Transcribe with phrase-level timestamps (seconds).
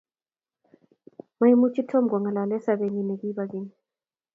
[1.39, 3.69] Maimuchi Tom kongalale sobenyi nekibo keny